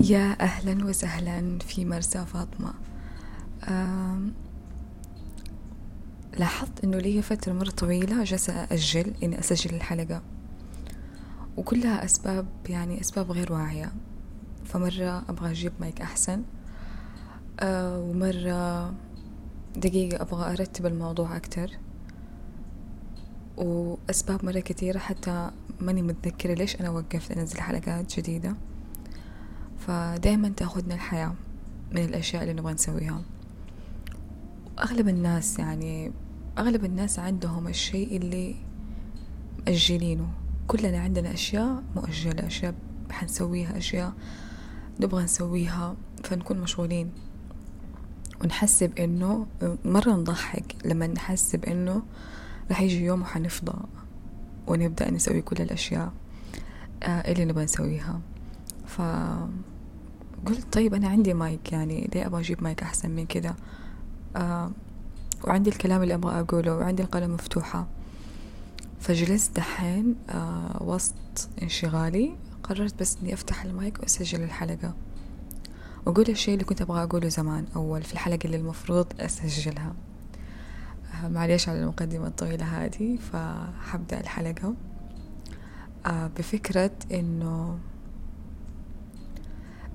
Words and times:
يا 0.00 0.36
أهلا 0.40 0.84
وسهلا 0.84 1.58
في 1.58 1.84
مرسى 1.84 2.26
فاطمة. 2.26 2.74
لاحظت 6.38 6.84
أنه 6.84 6.98
لي 6.98 7.22
فترة 7.22 7.52
مرة 7.52 7.70
طويلة 7.70 8.24
جالسة 8.24 8.64
أجل 8.64 9.14
إني 9.22 9.38
أسجل 9.38 9.74
الحلقة. 9.74 10.22
وكلها 11.56 12.04
أسباب 12.04 12.46
يعني 12.68 13.00
أسباب 13.00 13.30
غير 13.30 13.52
واعية. 13.52 13.92
فمرة 14.64 15.24
أبغى 15.28 15.50
أجيب 15.50 15.72
مايك 15.80 16.00
أحسن. 16.00 16.42
آه، 17.60 17.98
ومرة 18.00 18.94
دقيقة 19.76 20.22
أبغى 20.22 20.52
أرتب 20.52 20.86
الموضوع 20.86 21.36
أكتر. 21.36 21.70
وأسباب 23.56 24.44
مرة 24.44 24.60
كثيرة 24.60 24.98
حتى 24.98 25.50
ماني 25.80 26.02
متذكرة 26.02 26.54
ليش 26.54 26.80
أنا 26.80 26.90
وقفت 26.90 27.30
أنزل 27.30 27.60
حلقات 27.60 28.18
جديدة. 28.20 28.54
فدايما 29.80 30.48
تأخذنا 30.48 30.94
الحياة 30.94 31.34
من 31.92 32.04
الأشياء 32.04 32.42
اللي 32.42 32.54
نبغى 32.54 32.72
نسويها. 32.72 33.22
وأغلب 34.76 35.08
الناس 35.08 35.58
يعني 35.58 36.12
أغلب 36.58 36.84
الناس 36.84 37.18
عندهم 37.18 37.68
الشيء 37.68 38.16
اللي 38.16 38.56
مأجلينه. 39.66 40.28
كلنا 40.66 41.00
عندنا 41.00 41.34
أشياء 41.34 41.82
مؤجلة 41.96 42.46
أشياء 42.46 42.74
حنسويها 43.10 43.78
أشياء 43.78 44.12
نبغى 45.00 45.24
نسويها 45.24 45.96
فنكون 46.24 46.60
مشغولين. 46.60 47.10
ونحسب 48.44 48.98
إنه 48.98 49.46
مرة 49.84 50.10
نضحك 50.10 50.76
لما 50.84 51.06
نحسب 51.06 51.64
إنه 51.64 52.02
راح 52.70 52.80
يجي 52.80 53.04
يوم 53.04 53.22
وحنفضى 53.22 53.78
ونبدأ 54.66 55.10
نسوي 55.10 55.42
كل 55.42 55.62
الأشياء 55.62 56.12
آه، 57.02 57.32
اللي 57.32 57.44
نبغى 57.44 57.64
نسويها. 57.64 58.20
ف 58.86 59.02
قلت 60.46 60.72
طيب 60.72 60.94
أنا 60.94 61.08
عندي 61.08 61.34
مايك 61.34 61.72
يعني 61.72 62.10
ليه 62.14 62.26
أبغى 62.26 62.40
أجيب 62.40 62.62
مايك 62.62 62.82
أحسن 62.82 63.10
من 63.10 63.26
كذا 63.26 63.56
آه 64.36 64.70
وعندي 65.44 65.70
الكلام 65.70 66.02
اللي 66.02 66.14
أبغى 66.14 66.40
أقوله 66.40 66.76
وعندي 66.76 67.02
القناة 67.02 67.26
مفتوحة. 67.26 67.86
فجلست 69.00 69.56
دحين 69.56 70.14
آه 70.30 70.82
وسط 70.82 71.14
انشغالي 71.62 72.36
قررت 72.62 73.00
بس 73.00 73.16
إني 73.22 73.34
أفتح 73.34 73.64
المايك 73.64 73.98
وأسجل 74.00 74.42
الحلقة. 74.42 74.94
وأقول 76.06 76.24
الشيء 76.28 76.54
اللي 76.54 76.64
كنت 76.64 76.82
أبغى 76.82 77.02
أقوله 77.02 77.28
زمان 77.28 77.66
أول 77.76 78.02
في 78.02 78.12
الحلقة 78.12 78.38
اللي 78.44 78.56
المفروض 78.56 79.06
أسجلها. 79.20 79.94
آه 81.24 81.28
معليش 81.28 81.68
على 81.68 81.80
المقدمة 81.80 82.26
الطويلة 82.26 82.64
هذه 82.84 83.16
فحبدأ 83.16 84.20
الحلقة. 84.20 84.74
آه 86.06 86.30
بفكرة 86.38 86.90
إنه 87.12 87.78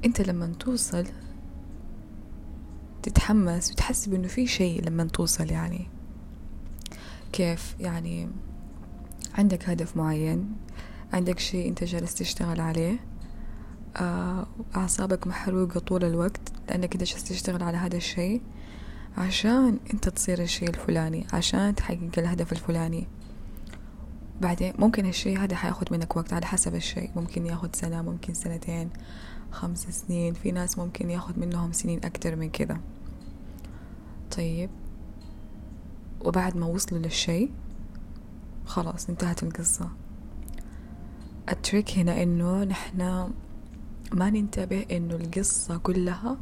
أنت 0.05 0.21
لما 0.21 0.53
توصل 0.59 1.05
تتحمس 3.03 3.71
وتحسب 3.71 4.13
انه 4.13 4.27
في 4.27 4.47
شيء 4.47 4.83
لما 4.83 5.03
توصل 5.03 5.51
يعني. 5.51 5.87
كيف؟ 7.31 7.75
يعني 7.79 8.29
عندك 9.37 9.69
هدف 9.69 9.97
معين 9.97 10.55
عندك 11.13 11.39
شيء 11.39 11.67
أنت 11.69 11.83
جالس 11.83 12.15
تشتغل 12.15 12.61
عليه 12.61 12.99
آه، 13.97 14.47
أعصابك 14.75 15.27
محروقة 15.27 15.79
طول 15.79 16.03
الوقت 16.03 16.41
لأنك 16.69 16.93
أنت 16.93 17.03
جالس 17.03 17.23
تشتغل 17.23 17.63
على 17.63 17.77
هذا 17.77 17.97
الشيء 17.97 18.41
عشان 19.17 19.79
أنت 19.93 20.09
تصير 20.09 20.41
الشيء 20.41 20.69
الفلاني 20.69 21.27
عشان 21.33 21.75
تحقق 21.75 22.09
الهدف 22.17 22.51
الفلاني. 22.51 23.07
بعدين 24.41 24.73
ممكن 24.79 25.05
الشيء 25.05 25.39
هذا 25.39 25.55
حياخد 25.55 25.93
منك 25.93 26.17
وقت 26.17 26.33
على 26.33 26.45
حسب 26.45 26.75
الشيء. 26.75 27.11
ممكن 27.15 27.45
ياخد 27.45 27.75
سنة 27.75 28.01
ممكن 28.01 28.33
سنتين. 28.33 28.89
خمس 29.55 29.87
سنين. 29.89 30.33
في 30.33 30.51
ناس 30.51 30.77
ممكن 30.77 31.09
ياخد 31.09 31.39
منهم 31.39 31.71
سنين 31.71 32.05
أكتر 32.05 32.35
من 32.35 32.49
كذا 32.49 32.77
طيب. 34.37 34.69
وبعد 36.21 36.57
ما 36.57 36.65
وصلوا 36.65 37.01
للشيء 37.01 37.51
خلاص 38.65 39.09
انتهت 39.09 39.43
القصة. 39.43 39.89
التريك 41.49 41.97
هنا 41.97 42.23
إنه 42.23 42.63
نحن 42.63 43.31
ما 44.11 44.29
ننتبه 44.29 44.85
إنه 44.91 45.15
القصة 45.15 45.77
كلها 45.77 46.37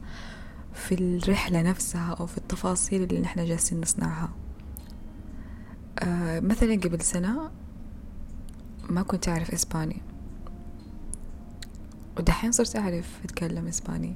في 0.74 0.96
الرحلة 0.96 1.62
نفسها 1.62 2.14
أو 2.14 2.26
في 2.26 2.38
التفاصيل 2.38 3.04
اللي 3.04 3.20
نحن 3.22 3.46
جالسين 3.46 3.82
نصنعها. 3.82 4.30
آه 6.00 6.40
مثلا 6.40 6.76
قبل 6.76 7.02
سنة 7.02 7.52
ما 8.90 9.02
كنت 9.02 9.30
أعرف 9.30 9.52
إسباني. 9.52 10.02
ودحين 12.18 12.52
صرت 12.52 12.76
أعرف 12.76 13.20
أتكلم 13.26 13.68
إسباني. 13.68 14.16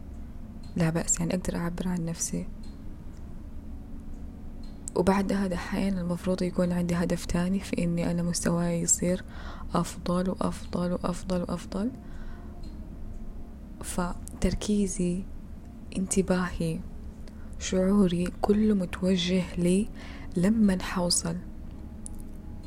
لا 0.75 0.89
بأس 0.89 1.19
يعني 1.19 1.33
أقدر 1.35 1.57
أعبر 1.57 1.87
عن 1.87 2.05
نفسي. 2.05 2.47
وبعدها 4.95 5.47
دحين 5.47 5.97
المفروض 5.97 6.41
يكون 6.41 6.71
عندي 6.71 6.95
هدف 6.95 7.25
تاني 7.25 7.59
في 7.59 7.83
إني 7.83 8.11
أنا 8.11 8.23
مستواي 8.23 8.81
يصير 8.81 9.23
أفضل 9.75 10.29
وأفضل 10.29 10.91
وأفضل 10.91 11.41
وأفضل. 11.41 11.91
فتركيزي 13.83 15.23
انتباهي 15.97 16.79
شعوري 17.59 18.27
كله 18.41 18.73
متوجه 18.73 19.43
لي 19.57 19.89
لما 20.37 20.77
حوصل 20.81 21.35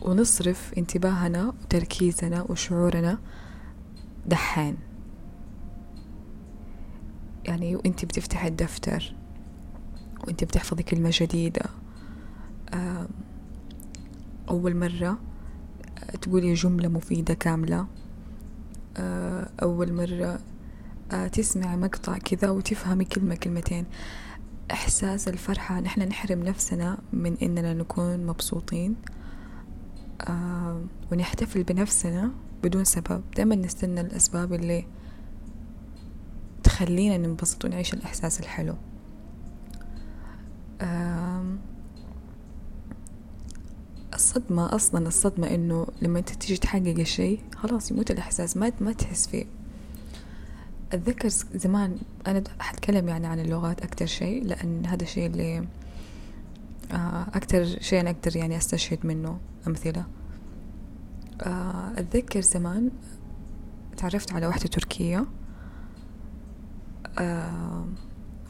ونصرف 0.03 0.73
انتباهنا 0.79 1.55
وتركيزنا 1.63 2.43
وشعورنا 2.43 3.19
دحين. 4.27 4.77
يعني 7.51 7.77
وانت 7.77 8.05
بتفتح 8.05 8.45
الدفتر 8.45 9.15
وانت 10.27 10.45
بتحفظي 10.45 10.83
كلمة 10.83 11.11
جديدة 11.13 11.63
أول 14.49 14.77
مرة 14.77 15.19
تقولي 16.23 16.55
جملة 16.55 16.89
مفيدة 16.89 17.35
كاملة 17.35 17.87
أول 19.63 19.93
مرة 19.93 20.41
تسمعي 21.33 21.77
مقطع 21.77 22.19
كذا 22.19 22.51
وتفهمي 22.51 23.05
كلمة 23.05 23.35
كلمتين. 23.35 23.85
إحساس 24.71 25.29
الفرحة 25.29 25.81
نحن 25.81 26.03
نحرم 26.03 26.43
نفسنا 26.43 26.99
من 27.13 27.37
إننا 27.43 27.75
نكون 27.75 28.27
مبسوطين 28.27 28.97
ونحتفل 31.13 31.63
بنفسنا 31.63 32.31
بدون 32.65 32.85
سبب. 32.85 33.23
دائما 33.37 33.55
نستنى 33.55 34.01
الأسباب 34.01 34.53
اللي 34.53 34.87
تخلينا 36.81 37.17
ننبسط 37.17 37.65
ونعيش 37.65 37.95
الإحساس 37.95 38.41
الحلو. 38.41 38.75
الصدمة 44.15 44.75
أصلا 44.75 45.09
الصدمة 45.09 45.47
إنه 45.47 45.87
لما 46.03 46.19
أنت 46.19 46.29
تيجي 46.29 46.57
تحقق 46.57 46.99
الشيء 46.99 47.41
خلاص 47.57 47.91
يموت 47.91 48.11
الإحساس 48.11 48.57
ما 48.57 48.73
ما 48.81 48.93
تحس 48.93 49.29
فيه. 49.29 49.45
أتذكر 50.93 51.29
زمان 51.55 51.99
أنا 52.27 52.43
حتكلم 52.61 53.09
يعني 53.09 53.27
عن 53.27 53.41
اللغات 53.41 53.83
أكتر 53.83 54.07
شيء 54.07 54.45
لأن 54.45 54.87
هذا 54.87 55.03
الشيء 55.03 55.27
اللي 55.27 55.65
أكتر 57.35 57.65
شيء 57.65 58.01
أنا 58.01 58.11
أقدر 58.11 58.37
يعني 58.37 58.57
أستشهد 58.57 59.07
منه 59.07 59.39
أمثلة. 59.67 60.05
أتذكر 61.97 62.41
زمان 62.41 62.91
تعرفت 63.97 64.33
على 64.33 64.47
واحدة 64.47 64.67
تركية. 64.67 65.27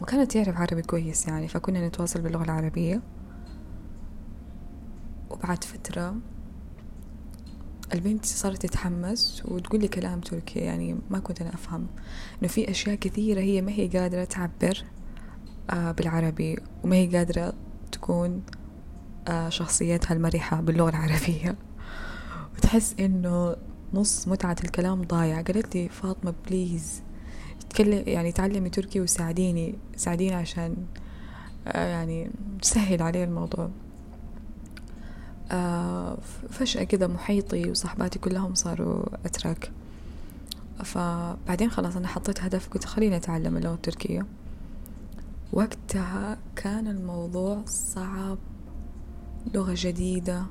وكانت 0.01 0.33
تعرف 0.33 0.57
عربي 0.57 0.83
كويس 0.83 1.29
يعني 1.29 1.49
فكنا 1.49 1.89
نتواصل 1.89 2.21
باللغة 2.21 2.45
العربية. 2.45 3.03
وبعد 5.31 5.65
فترة 5.65 6.17
البنت 7.95 8.25
صارت 8.25 8.63
تتحمس 8.67 9.43
وتقول 9.45 9.81
لي 9.81 9.89
كلام 9.89 10.21
تركي 10.21 10.59
يعني 10.59 10.99
ما 11.11 11.19
كنت 11.19 11.41
أنا 11.41 11.55
أفهم 11.55 11.87
إنه 12.41 12.49
في 12.49 12.71
أشياء 12.71 12.95
كثيرة 12.95 13.41
هي 13.41 13.63
ما 13.63 13.73
هي 13.73 13.89
قادرة 13.89 14.25
تعبر 14.25 14.85
بالعربي 15.73 16.59
وما 16.85 16.97
هي 16.97 17.17
قادرة 17.17 17.53
تكون 17.93 18.43
شخصيتها 19.49 20.15
المرحة 20.15 20.61
باللغة 20.61 20.89
العربية. 20.91 21.57
وتحس 22.57 22.95
إنه 23.01 23.57
نص 23.95 24.29
متعة 24.29 24.57
الكلام 24.65 25.03
ضايع. 25.03 25.41
قالت 25.41 25.77
لي 25.77 25.89
فاطمة 25.89 26.35
بليز 26.49 27.03
تكلم 27.71 28.03
يعني 28.07 28.33
تعلمي 28.33 28.71
تركي 28.71 29.01
وساعديني 29.01 29.75
ساعديني 29.97 30.35
عشان 30.35 30.77
يعني 31.67 32.31
تسهل 32.63 33.03
علي 33.03 33.25
الموضوع. 33.25 33.71
فجأة 36.51 36.85
كذا 36.85 37.07
محيطي 37.07 37.71
وصحباتي 37.71 38.19
كلهم 38.19 38.55
صاروا 38.55 39.05
أتراك. 39.27 39.71
فبعدين 40.85 41.71
خلاص 41.71 41.97
أنا 41.97 42.09
حطيت 42.09 42.41
هدف 42.41 42.69
قلت 42.69 42.85
خليني 42.85 43.17
أتعلم 43.17 43.57
اللغة 43.57 43.75
التركية. 43.75 44.27
وقتها 45.53 46.39
كان 46.57 46.89
الموضوع 46.89 47.63
صعب 47.67 48.39
لغة 49.55 49.75
جديدة. 49.77 50.43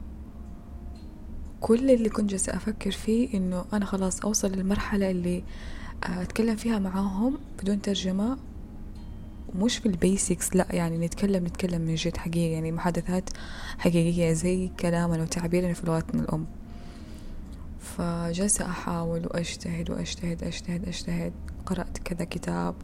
كل 1.62 1.92
اللي 1.92 2.10
كنت 2.10 2.30
جالسة 2.30 2.56
أفكر 2.56 2.92
فيه 2.92 3.38
إنه 3.38 3.66
أنا 3.74 3.86
خلاص 3.86 4.21
أوصل 4.21 4.51
للمرحلة 4.51 5.12
اللي 5.12 5.44
أتكلم 6.03 6.55
فيها 6.55 6.79
معاهم 6.79 7.37
بدون 7.61 7.81
ترجمة 7.81 8.37
مش 9.55 9.77
في 9.77 9.85
البيسكس 9.85 10.55
لا 10.55 10.67
يعني 10.69 10.97
نتكلم 10.97 11.45
نتكلم 11.45 11.81
من 11.81 11.95
جد 11.95 12.17
حقيقي 12.17 12.51
يعني 12.51 12.71
محادثات 12.71 13.29
حقيقية 13.77 14.33
زي 14.33 14.71
كلامنا 14.79 15.23
وتعبيرنا 15.23 15.73
في 15.73 15.85
لغتنا 15.85 16.21
الأم. 16.21 16.45
فجلسة 17.81 18.65
أحاول 18.65 19.25
وأجتهد 19.25 19.89
وأجتهد 19.89 20.43
أجتهد 20.43 20.87
أجتهد. 20.87 21.33
قرأت 21.65 21.97
كذا 21.97 22.25
كتاب. 22.25 22.75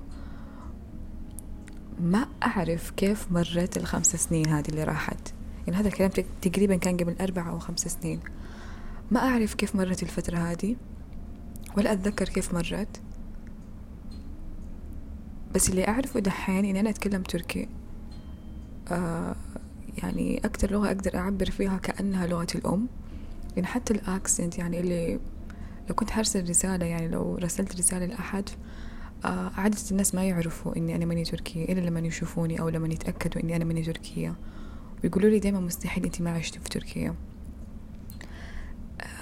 ما 2.00 2.28
أعرف 2.44 2.92
كيف 2.92 3.32
مرت 3.32 3.78
الخمس 3.78 4.16
سنين 4.16 4.48
هذه 4.48 4.70
اللي 4.70 4.84
راحت. 4.84 5.34
يعني 5.68 5.80
هذا 5.80 5.88
الكلام 5.88 6.12
تقريبا 6.42 6.76
كان 6.76 6.98
قبل 6.98 7.16
أربع 7.22 7.50
أو 7.50 7.60
خمس 7.60 7.80
سنين. 7.80 8.20
ما 9.12 9.20
أعرف 9.20 9.54
كيف 9.54 9.76
مرت 9.76 10.04
الفترة 10.04 10.38
هذه. 10.38 10.76
ولا 11.78 11.92
أتذكر 11.94 12.30
كيف 12.30 12.54
مرت. 12.54 13.02
بس 15.56 15.70
اللي 15.70 15.88
أعرفه 15.88 16.20
دحين 16.20 16.66
إني 16.66 16.80
أنا 16.80 16.90
أتكلم 16.90 17.24
تركي. 17.24 17.68
آه 18.92 19.36
يعني 20.04 20.42
أكتر 20.46 20.72
لغة 20.72 20.88
أقدر 20.88 21.18
أعبر 21.18 21.50
فيها 21.50 21.78
كأنها 21.78 22.28
لغتي 22.28 22.58
الأم. 22.58 22.88
يعني 23.56 23.68
حتى 23.68 23.94
الأكسنت 23.94 24.58
يعني 24.58 24.80
اللي 24.80 25.20
لو 25.90 25.96
كنت 25.96 26.10
حرسل 26.12 26.50
رسالة 26.50 26.86
يعني 26.86 27.08
لو 27.08 27.36
رسلت 27.36 27.76
رسالة 27.76 28.06
لأحد 28.06 28.50
آه 29.26 29.52
عادة 29.58 29.78
الناس 29.92 30.16
ما 30.16 30.24
يعرفوا 30.24 30.76
إني 30.78 30.96
أنا 30.96 31.06
ماني 31.06 31.24
تركية 31.24 31.66
إلا 31.74 31.80
لما 31.80 32.00
يشوفوني 32.00 32.60
أو 32.62 32.70
لما 32.70 32.88
يتأكدوا 32.88 33.44
إني 33.44 33.56
أنا 33.56 33.66
ماني 33.66 33.84
تركية. 33.84 34.36
ويقولوا 35.04 35.30
لي 35.30 35.40
دايما 35.40 35.60
مستحيل 35.60 36.04
أنت 36.04 36.22
ما 36.22 36.32
عشتي 36.32 36.60
في 36.60 36.70
تركيا. 36.70 37.16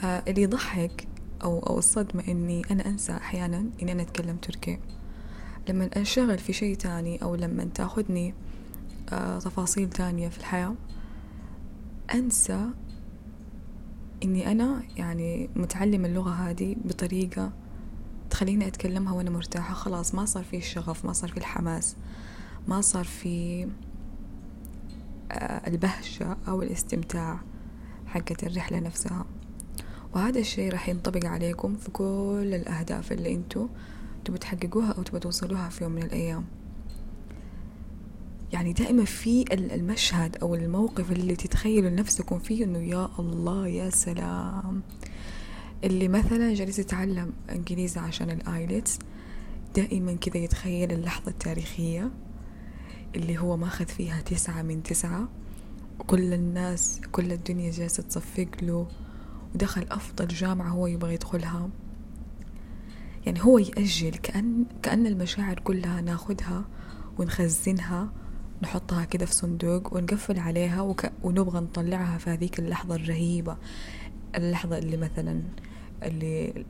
آه 0.03 0.23
اللي 0.27 0.41
يضحك 0.41 1.07
أو 1.43 1.59
أو 1.59 1.77
الصدمة 1.77 2.23
إني 2.27 2.61
أنا 2.71 2.85
أنسى 2.85 3.11
أحيانا 3.11 3.65
إني 3.81 3.91
أنا 3.91 4.01
أتكلم 4.01 4.37
تركي. 4.37 4.79
لما 5.69 5.89
أنشغل 5.97 6.37
في 6.37 6.53
شيء 6.53 6.75
تاني 6.75 7.23
أو 7.23 7.35
لما 7.35 7.63
تأخذني 7.63 8.33
آه 9.13 9.39
تفاصيل 9.39 9.89
تانية 9.89 10.29
في 10.29 10.37
الحياة 10.37 10.75
أنسى 12.13 12.69
إني 14.23 14.51
أنا 14.51 14.83
يعني 14.97 15.49
متعلم 15.55 16.05
اللغة 16.05 16.31
هذه 16.31 16.75
بطريقة 16.85 17.51
تخليني 18.29 18.67
أتكلمها 18.67 19.13
وأنا 19.13 19.29
مرتاحة. 19.29 19.73
خلاص 19.73 20.15
ما 20.15 20.25
صار 20.25 20.43
في 20.43 20.57
الشغف 20.57 21.05
ما 21.05 21.13
صار 21.13 21.29
في 21.29 21.37
الحماس 21.37 21.95
ما 22.67 22.81
صار 22.81 23.03
في 23.03 23.67
آه، 25.31 25.67
البهجة 25.67 26.37
أو 26.47 26.61
الاستمتاع 26.61 27.39
حقت 28.05 28.43
الرحلة 28.43 28.79
نفسها. 28.79 29.25
وهذا 30.15 30.39
الشيء 30.39 30.71
راح 30.71 30.89
ينطبق 30.89 31.25
عليكم 31.25 31.75
في 31.75 31.91
كل 31.91 32.51
الأهداف 32.53 33.11
اللي 33.11 33.33
أنتوا 33.33 33.67
تبوا 34.25 34.37
تحققوها 34.37 34.91
أو 34.91 35.03
تبوا 35.03 35.19
توصلوها 35.19 35.69
في 35.69 35.83
يوم 35.83 35.93
من 35.93 36.03
الأيام. 36.03 36.45
يعني 38.53 38.73
دائما 38.73 39.05
في 39.05 39.53
المشهد 39.53 40.37
أو 40.37 40.55
الموقف 40.55 41.11
اللي 41.11 41.35
تتخيلوا 41.35 41.89
نفسكم 41.89 42.39
فيه 42.39 42.63
إنه 42.65 42.79
يا 42.79 43.09
الله 43.19 43.67
يا 43.67 43.89
سلام. 43.89 44.81
اللي 45.83 46.07
مثلا 46.07 46.53
جالس 46.53 46.79
يتعلم 46.79 47.33
إنجليزي 47.51 47.99
عشان 47.99 48.29
الآيلتس 48.29 48.99
دائما 49.75 50.13
كذا 50.13 50.37
يتخيل 50.37 50.91
اللحظة 50.91 51.31
التاريخية 51.31 52.11
اللي 53.15 53.37
هو 53.37 53.57
ماخذ 53.57 53.85
فيها 53.85 54.21
تسعة 54.21 54.61
من 54.61 54.83
تسعة 54.83 55.29
وكل 55.99 56.33
الناس 56.33 57.01
كل 57.11 57.31
الدنيا 57.31 57.71
جالسة 57.71 58.03
تصفق 58.03 58.47
له. 58.61 58.87
ودخل 59.55 59.85
أفضل 59.91 60.27
جامعة 60.27 60.69
هو 60.69 60.87
يبغى 60.87 61.13
يدخلها. 61.13 61.69
يعني 63.25 63.43
هو 63.43 63.57
يأجل 63.57 64.11
كأن 64.11 64.65
كأن 64.83 65.07
المشاعر 65.07 65.59
كلها 65.59 66.01
ناخدها 66.01 66.65
ونخزنها 67.17 68.09
نحطها 68.61 69.05
كده 69.05 69.25
في 69.25 69.33
صندوق 69.33 69.93
ونقفل 69.93 70.39
عليها 70.39 70.81
وك... 70.81 71.11
ونبغى 71.23 71.59
نطلعها 71.59 72.17
في 72.17 72.29
هذيك 72.29 72.59
اللحظة 72.59 72.95
الرهيبة. 72.95 73.57
اللحظة 74.35 74.77
اللي 74.77 74.97
مثلا 74.97 75.41
اللي 76.03 76.65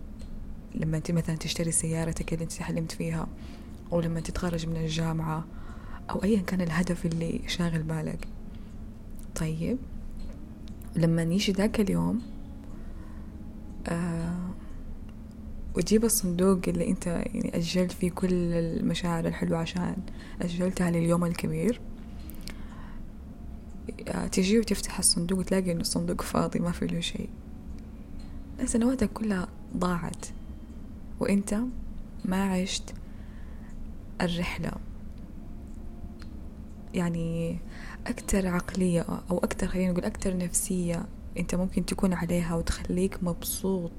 لما 0.76 0.98
انت 0.98 1.12
مثلا 1.12 1.36
تشتري 1.36 1.72
سيارتك 1.72 2.34
اللي 2.34 2.44
انت 2.44 2.54
حلمت 2.54 2.92
فيها 2.92 3.28
أو 3.92 4.02
لما 4.02 4.20
تتخرج 4.20 4.68
من 4.68 4.78
الجامعة 4.78 5.46
أو 6.10 6.24
ايا 6.24 6.42
كان 6.42 6.62
الهدف 6.62 7.06
اللي 7.06 7.42
شاغل 7.48 7.84
بالك. 7.84 8.28
طيب 9.36 9.78
لما 10.96 11.22
يجي 11.22 11.52
ذاك 11.52 11.80
اليوم 11.80 12.22
آه 13.88 14.50
وتجيب 15.76 16.06
الصندوق 16.06 16.60
اللي 16.68 16.90
أنت 16.90 17.08
يعني 17.08 17.58
أجلت 17.58 17.92
فيه 17.92 18.12
كل 18.12 18.34
المشاعر 18.34 19.26
الحلوة 19.28 19.58
عشان 19.58 19.96
أجلتها 20.42 20.92
لليوم 20.92 21.26
الكبير. 21.26 21.82
آه، 24.08 24.28
تجي 24.28 24.60
وتفتح 24.60 25.00
الصندوق 25.00 25.40
وتلاقي 25.40 25.72
إنه 25.72 25.82
الصندوق 25.82 26.22
فاضي 26.22 26.60
ما 26.60 26.72
في 26.72 26.88
له 26.88 27.00
شيء. 27.00 27.30
سنواتك 28.66 29.14
كلها 29.14 29.48
ضاعت 29.78 30.26
وأنت 31.20 31.60
ما 32.26 32.44
عشت 32.54 32.94
الرحلة. 34.22 34.72
يعني 36.94 37.58
أكتر 38.08 38.48
عقلية 38.48 39.06
أو 39.32 39.38
أكتر 39.38 39.68
خلينا 39.68 39.92
نقول 39.92 40.06
أكتر 40.06 40.38
نفسية 40.38 41.06
أنت 41.38 41.56
ممكن 41.56 41.86
تكون 41.86 42.14
عليها 42.14 42.56
وتخليك 42.56 43.24
مبسوط 43.24 43.92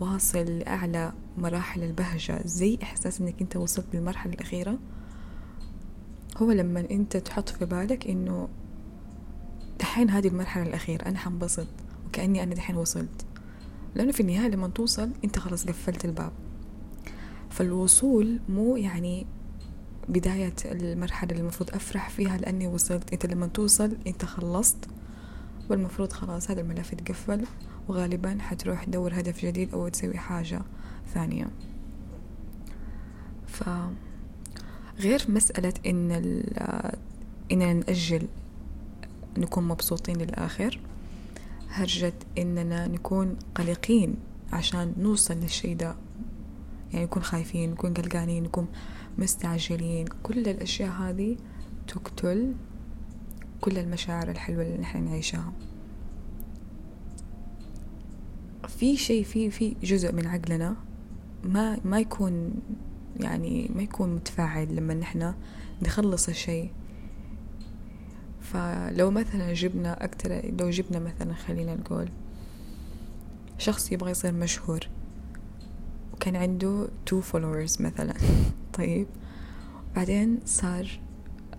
واصل 0.00 0.58
لأعلى 0.58 1.12
مراحل 1.38 1.82
البهجة. 1.82 2.42
زي 2.44 2.78
إحساس 2.82 3.20
إنك 3.20 3.40
أنت 3.40 3.56
وصلت 3.56 3.86
للمرحلة 3.94 4.32
الأخيرة؟ 4.32 4.78
هو 6.36 6.52
لما 6.52 6.80
أنت 6.90 7.16
تحط 7.16 7.48
في 7.48 7.64
بالك 7.64 8.06
إنه 8.06 8.48
دحين 9.80 10.10
هذه 10.10 10.28
المرحلة 10.28 10.62
الأخيرة 10.66 11.02
أنا 11.02 11.18
حنبسط 11.18 11.66
وكأني 12.06 12.42
أنا 12.42 12.54
دحين 12.54 12.76
وصلت. 12.76 13.26
لأنه 13.94 14.12
في 14.12 14.20
النهاية 14.20 14.48
لما 14.48 14.68
توصل 14.68 15.10
أنت 15.24 15.38
خلاص 15.38 15.66
قفلت 15.66 16.04
الباب. 16.04 16.32
فالوصول 17.50 18.40
مو 18.48 18.76
يعني 18.76 19.26
بداية 20.08 20.54
المرحلة 20.64 21.30
اللي 21.30 21.40
المفروض 21.40 21.70
أفرح 21.70 22.10
فيها 22.10 22.36
لأني 22.38 22.66
وصلت. 22.66 23.12
أنت 23.12 23.26
لما 23.26 23.46
توصل 23.46 23.96
أنت 24.06 24.24
خلصت 24.24 24.88
والمفروض 25.70 26.12
خلاص 26.12 26.50
هذا 26.50 26.60
الملف 26.60 26.92
يتقفل 26.92 27.44
وغالبا 27.88 28.38
حتروح 28.40 28.84
تدور 28.84 29.20
هدف 29.20 29.44
جديد 29.44 29.74
أو 29.74 29.88
تسوي 29.88 30.18
حاجة 30.18 30.62
ثانية. 31.14 31.50
ف 33.46 33.68
غير 34.98 35.24
مسألة 35.28 35.72
إن 35.86 36.10
إننا 37.52 37.72
نأجل 37.72 38.28
نكون 39.38 39.68
مبسوطين 39.68 40.16
للآخر 40.16 40.80
هرجة 41.68 42.12
إننا 42.38 42.86
نكون 42.86 43.36
قلقين 43.54 44.14
عشان 44.52 44.94
نوصل 44.98 45.34
للشي 45.34 45.74
ده. 45.74 45.96
يعني 46.92 47.04
نكون 47.04 47.22
خايفين 47.22 47.70
نكون 47.70 47.94
قلقانين 47.94 48.42
نكون 48.42 48.66
مستعجلين. 49.18 50.06
كل 50.22 50.48
الأشياء 50.48 50.90
هذه 50.90 51.36
تقتل 51.88 52.54
كل 53.64 53.78
المشاعر 53.78 54.30
الحلوة 54.30 54.62
اللي 54.62 54.78
نحن 54.78 55.04
نعيشها. 55.04 55.52
في 58.68 58.96
شيء 58.96 59.24
في 59.24 59.50
في 59.50 59.76
جزء 59.82 60.12
من 60.12 60.26
عقلنا 60.26 60.76
ما 61.44 61.78
ما 61.84 62.00
يكون 62.00 62.52
يعني 63.20 63.70
ما 63.74 63.82
يكون 63.82 64.14
متفاعل 64.14 64.76
لما 64.76 64.94
نحن 64.94 65.34
نخلص 65.82 66.28
الشيء. 66.28 66.70
فلو 68.40 69.10
مثلا 69.10 69.52
جبنا 69.52 70.04
أكتر 70.04 70.52
لو 70.60 70.70
جبنا 70.70 70.98
مثلا 70.98 71.34
خلينا 71.34 71.74
نقول 71.74 72.08
شخص 73.58 73.92
يبغى 73.92 74.10
يصير 74.10 74.32
مشهور 74.32 74.80
وكان 76.12 76.36
عنده 76.36 76.88
تو 77.06 77.22
followers 77.22 77.80
مثلا 77.80 78.14
طيب؟ 78.78 79.06
بعدين 79.96 80.40
صار 80.44 81.00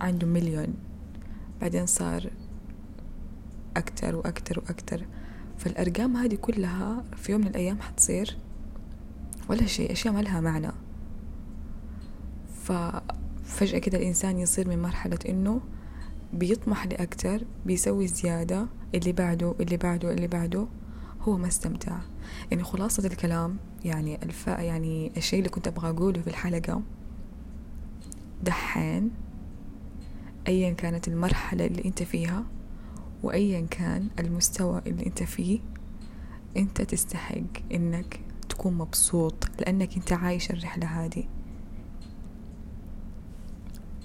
عنده 0.01 0.27
مليون 0.27 0.73
بعدين 1.61 1.85
صار 1.85 2.29
أكتر 3.77 4.15
وأكتر 4.15 4.59
وأكتر. 4.59 5.05
فالأرقام 5.57 6.17
هذه 6.17 6.35
كلها 6.35 7.03
في 7.15 7.31
يوم 7.31 7.41
من 7.41 7.47
الأيام 7.47 7.81
حتصير 7.81 8.37
ولا 9.49 9.65
شيء 9.65 9.91
أشياء 9.91 10.13
ما 10.13 10.19
لها 10.19 10.41
معنى. 10.41 10.71
ففجأة 12.63 13.79
كده 13.79 13.97
الإنسان 13.97 14.39
يصير 14.39 14.69
من 14.69 14.81
مرحلة 14.81 15.19
إنه 15.29 15.61
بيطمح 16.33 16.87
لأكتر 16.87 17.41
بيسوي 17.65 18.07
زيادة 18.07 18.67
اللي 18.95 19.11
بعده 19.11 19.55
اللي 19.59 19.77
بعده 19.77 20.11
اللي 20.11 20.27
بعده 20.27 20.67
هو 21.21 21.37
ما 21.37 21.47
استمتع. 21.47 21.97
يعني 22.51 22.63
خلاصة 22.63 23.07
الكلام 23.07 23.57
يعني 23.85 24.23
الف 24.23 24.47
يعني 24.47 25.11
الشيء 25.17 25.39
اللي 25.39 25.49
كنت 25.49 25.67
أبغى 25.67 25.89
أقوله 25.89 26.21
في 26.21 26.27
الحلقة 26.27 26.81
دحين 28.43 29.11
أيا 30.47 30.73
كانت 30.73 31.07
المرحلة 31.07 31.65
اللي 31.65 31.85
أنت 31.85 32.03
فيها 32.03 32.43
وأيا 33.23 33.67
كان 33.71 34.07
المستوى 34.19 34.81
اللي 34.87 35.05
أنت 35.05 35.23
فيه 35.23 35.59
أنت 36.57 36.81
تستحق 36.81 37.71
إنك 37.71 38.19
تكون 38.49 38.73
مبسوط 38.73 39.47
لأنك 39.59 39.95
أنت 39.97 40.13
عايش 40.13 40.51
الرحلة 40.51 40.87
هذه. 40.87 41.23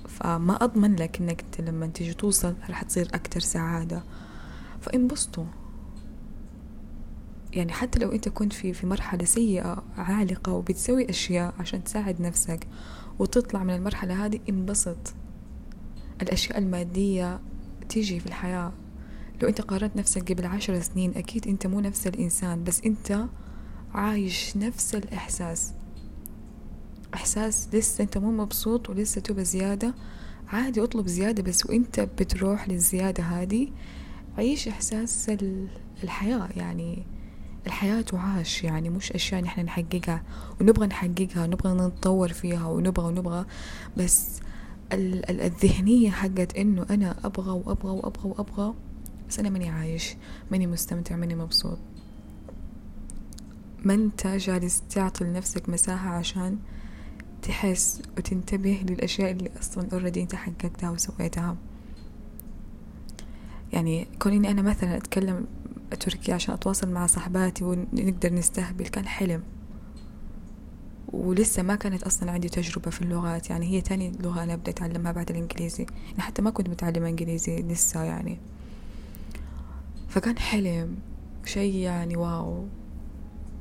فما 0.09 0.65
أضمن 0.65 0.97
لك 0.97 1.21
أنك 1.21 1.41
أنت 1.43 1.61
لما 1.61 1.87
تيجي 1.87 2.15
توصل 2.15 2.55
راح 2.69 2.83
تصير 2.83 3.09
أكتر 3.15 3.41
سعادة. 3.41 4.03
فانبسطوا 4.81 5.45
يعني 7.53 7.73
حتى 7.73 7.99
لو 7.99 8.13
أنت 8.13 8.29
كنت 8.29 8.53
في 8.53 8.73
في 8.73 8.87
مرحلة 8.87 9.25
سيئة 9.25 9.83
عالقة 9.97 10.53
وبتسوي 10.53 11.11
أشياء 11.11 11.55
عشان 11.59 11.85
تساعد 11.85 12.21
نفسك 12.21 12.67
وتطلع 13.19 13.65
من 13.65 13.75
المرحلة 13.75 14.27
هذه 14.27 14.41
انبسط. 14.49 15.15
الأشياء 16.23 16.59
المادية 16.59 17.41
تيجي 17.89 18.21
في 18.21 18.27
الحياة. 18.27 18.73
لو 19.43 19.49
أنت 19.49 19.61
قارنت 19.61 19.97
نفسك 19.97 20.33
قبل 20.33 20.47
عشر 20.47 20.81
سنين 20.81 21.13
أكيد 21.17 21.49
أنت 21.49 21.67
مو 21.67 21.81
نفس 21.81 22.07
الإنسان 22.07 22.65
بس 22.65 22.81
أنت 22.87 23.25
عايش 23.95 24.57
نفس 24.57 24.95
الإحساس. 24.95 25.73
إحساس 27.15 27.69
لسه 27.73 28.05
أنت 28.05 28.19
مو 28.19 28.31
مبسوط 28.31 28.91
ولسه 28.91 29.21
تبى 29.21 29.45
زيادة. 29.45 29.95
عادي 30.49 30.83
اطلب 30.83 31.07
زيادة 31.07 31.43
بس 31.43 31.67
وأنت 31.67 32.01
بتروح 32.01 32.69
للزيادة 32.69 33.23
هذه 33.23 33.69
عيش 34.39 34.69
إحساس 34.69 35.31
الحياة. 36.05 36.49
يعني 36.57 37.03
الحياة 37.67 38.01
تعاش 38.01 38.65
يعني 38.65 38.91
مش 38.91 39.13
أشياء 39.13 39.43
نحن 39.43 39.61
نحققها 39.61 40.23
ونبغى 40.61 40.87
نحققها 40.87 41.45
ونبغى 41.45 41.87
نتطور 41.87 42.29
فيها 42.33 42.67
ونبغى 42.67 43.07
ونبغى 43.07 43.47
بس 43.97 44.41
الذهنية 44.93 46.11
حقت 46.11 46.57
إنه 46.57 46.87
أنا 46.91 47.17
أبغى 47.25 47.51
وأبغى 47.51 47.91
وأبغى 47.91 48.29
وأبغى 48.29 48.75
بس 49.29 49.39
أنا 49.39 49.51
ماني 49.51 49.69
عايش 49.69 50.15
ماني 50.51 50.67
مستمتع 50.67 51.17
ماني 51.17 51.35
مبسوط. 51.35 51.79
ما 53.85 53.95
أنت 53.95 54.27
جالس 54.27 54.83
تعطي 54.91 55.25
لنفسك 55.25 55.69
مساحة 55.69 56.09
عشان 56.09 56.59
تحس 57.43 58.03
وتنتبه 58.19 58.85
للأشياء 58.89 59.31
اللي 59.31 59.51
أصلا 59.61 59.89
اوريدي 59.93 60.23
أنت 60.23 60.35
حققتها 60.35 60.91
وسويتها. 60.91 61.57
يعني 63.73 64.09
كون 64.23 64.33
إني 64.33 64.51
أنا 64.51 64.63
مثلا 64.63 64.97
أتكلم 64.97 65.47
تركي 66.01 66.33
عشان 66.33 66.55
أتواصل 66.55 66.91
مع 66.91 67.07
صاحباتي 67.07 67.65
ونقدر 67.65 68.33
نستهبل 68.33 68.87
كان 68.87 69.07
حلم. 69.07 69.43
ولسه 71.13 71.63
ما 71.63 71.75
كانت 71.75 72.03
أصلا 72.03 72.31
عندي 72.31 72.49
تجربة 72.49 72.91
في 72.91 73.03
اللغات. 73.03 73.51
يعني 73.51 73.67
هي 73.67 73.81
تاني 73.81 74.13
لغة 74.21 74.43
أنا 74.43 74.55
أبدأ 74.55 74.71
أتعلمها 74.71 75.13
بعد 75.13 75.31
الإنجليزي. 75.31 75.87
يعني 76.11 76.21
حتى 76.23 76.43
ما 76.43 76.51
كنت 76.51 76.69
متعلمة 76.69 77.09
إنجليزي 77.09 77.63
لسه 77.63 78.03
يعني. 78.03 78.39
فكان 80.09 80.39
حلم 80.39 80.97
شيء 81.45 81.75
يعني 81.75 82.17
واو. 82.17 82.65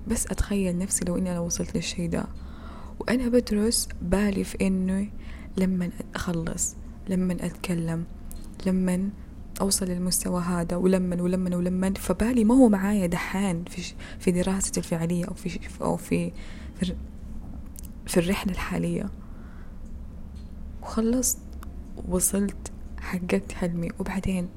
بس 0.08 0.26
أتخيل 0.26 0.78
نفسي 0.78 1.06
لو 1.06 1.18
إني 1.18 1.32
أنا 1.32 1.40
وصلت 1.40 1.76
للشي 1.76 2.08
ده. 2.08 2.26
وأنا 3.00 3.28
بدرس 3.28 3.88
بالي 4.02 4.44
في 4.44 4.68
إنه 4.68 5.08
لما 5.58 5.90
أخلص 6.16 6.76
لما 7.10 7.34
أتكلم 7.34 8.04
لما 8.66 9.10
أوصل 9.62 9.86
للمستوى 9.86 10.42
هذا 10.42 10.76
ولما 10.76 11.22
ولما 11.22 11.56
ولما. 11.56 11.94
فبالي 11.94 12.44
ما 12.44 12.56
هو 12.56 12.70
معايا 12.70 13.08
دحان 13.08 13.64
في 13.64 13.94
في 14.20 14.32
دراستي 14.32 14.80
الفعلية 14.80 15.26
أو 15.26 15.34
في 15.34 15.60
أو 15.82 15.98
في 15.98 16.32
في, 16.80 16.96
في 18.10 18.20
الرحلة 18.20 18.52
الحالية. 18.52 19.10
وخلصت 20.82 21.38
وصلت 22.08 22.72
حققت 23.00 23.52
حلمي. 23.52 23.90
وبعدين 24.00 24.50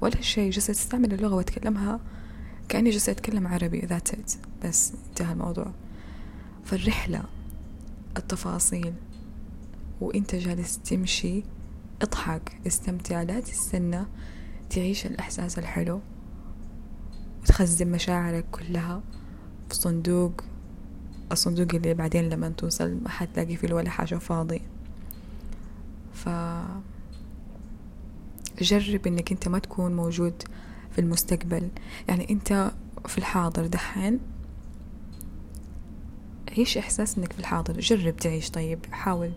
ولا 0.00 0.20
شيء 0.20 0.50
جلست 0.50 0.70
أستعمل 0.70 1.12
اللغة 1.12 1.34
وأتكلمها 1.34 2.00
كأني 2.68 2.90
جلست 2.90 3.08
أتكلم 3.08 3.46
عربي. 3.46 3.80
ذات 3.80 4.08
بس 4.64 4.92
انتهى 5.08 5.32
الموضوع. 5.32 5.72
فالرحلة 6.64 7.22
التفاصيل. 8.16 8.94
وأنت 10.00 10.34
جالس 10.34 10.78
تمشي 10.78 11.42
اضحك 12.02 12.60
استمتع 12.66 13.22
لا 13.22 13.40
تستنى 13.40 14.04
تعيش 14.70 15.06
الإحساس 15.06 15.58
الحلو. 15.58 16.00
وتخزن 17.42 17.90
مشاعرك 17.90 18.44
كلها 18.50 19.02
في 19.68 19.74
صندوق 19.74 20.44
الصندوق 21.32 21.74
اللي 21.74 21.94
بعدين 21.94 22.28
لما 22.28 22.48
توصل 22.48 22.98
ما 23.02 23.08
حتلاقي 23.08 23.56
فيه 23.56 23.74
ولا 23.74 23.90
حاجة 23.90 24.14
فاضي 24.14 24.62
ف 26.14 26.28
جرب 28.60 29.06
إنك 29.06 29.32
أنت 29.32 29.48
ما 29.48 29.58
تكون 29.58 29.96
موجود 29.96 30.42
في 30.90 31.00
المستقبل. 31.00 31.68
يعني 32.08 32.30
أنت 32.30 32.72
في 33.06 33.18
الحاضر 33.18 33.66
دحين 33.66 34.20
عيش 36.58 36.78
إحساس 36.78 37.18
إنك 37.18 37.32
في 37.32 37.38
الحاضر 37.38 37.80
جرب 37.80 38.16
تعيش. 38.16 38.50
طيب 38.50 38.78
حاول. 38.90 39.32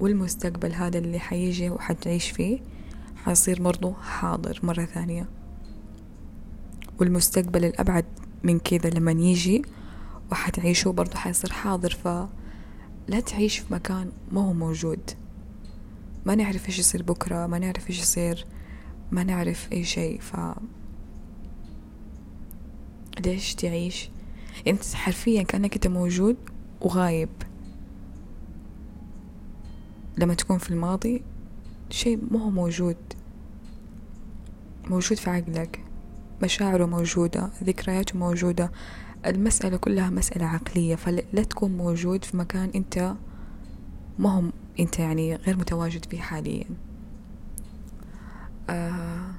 والمستقبل 0.00 0.72
هذا 0.72 0.98
اللي 0.98 1.18
حيجي 1.18 1.70
وحتعيش 1.70 2.30
فيه 2.30 2.60
حيصير 3.16 3.62
برضو 3.62 3.92
حاضر 3.92 4.60
مرة 4.62 4.84
ثانية. 4.84 5.28
والمستقبل 7.00 7.64
الأبعد 7.64 8.04
من 8.42 8.58
كذا 8.58 8.90
لما 8.90 9.12
يجي 9.12 9.62
وحتعيشه 10.32 10.92
برضو 10.92 11.16
حيصير 11.16 11.52
حاضر 11.52 11.90
فلا 12.04 13.20
تعيش 13.26 13.58
في 13.58 13.74
مكان 13.74 14.12
ما 14.32 14.40
هو 14.40 14.52
موجود. 14.52 15.10
ما 16.26 16.34
نعرف 16.34 16.66
إيش 16.68 16.78
يصير 16.78 17.02
بكرة 17.02 17.46
ما 17.46 17.58
نعرف 17.58 17.90
إيش 17.90 18.00
يصير 18.00 18.46
ما 19.12 19.24
نعرف 19.24 19.72
أي 19.72 19.84
شيء 19.84 20.20
ف 20.20 20.36
ليش 23.20 23.54
تعيش؟ 23.54 24.10
أنت 24.66 24.94
حرفيا 24.94 25.42
كأنك 25.42 25.74
أنت 25.74 25.86
موجود 25.86 26.36
وغايب. 26.80 27.28
لما 30.18 30.34
تكون 30.34 30.58
في 30.58 30.70
الماضي 30.70 31.22
شيء 31.90 32.18
ما 32.30 32.42
هو 32.42 32.50
موجود. 32.50 32.96
موجود 34.90 35.18
في 35.18 35.30
عقلك. 35.30 35.87
مشاعره 36.42 36.86
موجودة 36.86 37.50
ذكرياته 37.64 38.18
موجودة 38.18 38.70
المسألة 39.26 39.76
كلها 39.76 40.10
مسألة 40.10 40.46
عقلية 40.46 40.94
فلا 40.94 41.42
تكون 41.42 41.76
موجود 41.76 42.24
في 42.24 42.36
مكان 42.36 42.70
أنت 42.74 43.14
ما 44.18 44.38
هم 44.38 44.52
أنت 44.80 44.98
يعني 44.98 45.34
غير 45.34 45.56
متواجد 45.56 46.04
فيه 46.04 46.20
حاليا. 46.20 46.66
آه 48.70 49.30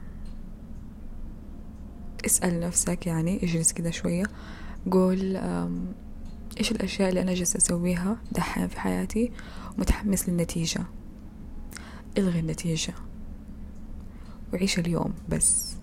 اسأل 2.26 2.60
نفسك 2.60 3.08
يعني 3.08 3.44
اجلس 3.44 3.72
كده 3.72 3.92
شوية. 3.92 4.24
قول 4.92 5.38
إيش 6.60 6.72
الأشياء 6.72 7.10
اللي 7.10 7.22
أنا 7.22 7.34
جالسة 7.34 7.58
أسويها 7.58 8.18
دحين 8.32 8.68
في 8.68 8.80
حياتي 8.80 9.32
ومتحمس 9.78 10.30
للنتيجة؟ 10.30 10.84
إلغي 12.18 12.40
النتيجة. 12.40 12.94
وعيش 14.54 14.80
اليوم 14.80 15.14
بس. 15.30 15.76